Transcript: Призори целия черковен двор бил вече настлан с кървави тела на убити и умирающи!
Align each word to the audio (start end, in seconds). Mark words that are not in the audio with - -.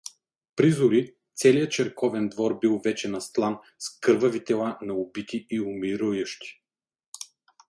Призори 0.55 1.15
целия 1.35 1.69
черковен 1.69 2.29
двор 2.29 2.59
бил 2.61 2.81
вече 2.85 3.07
настлан 3.09 3.57
с 3.79 3.99
кървави 3.99 4.43
тела 4.43 4.77
на 4.81 4.93
убити 4.93 5.47
и 5.49 5.61
умирающи! 5.61 6.63